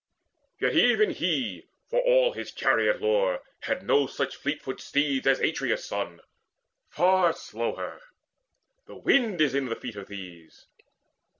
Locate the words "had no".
3.59-4.07